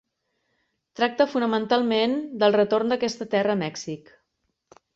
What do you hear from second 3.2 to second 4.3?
terra a Mèxic.